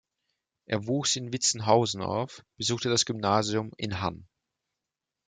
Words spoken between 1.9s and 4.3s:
auf, besuchte das Gymnasium in Hann.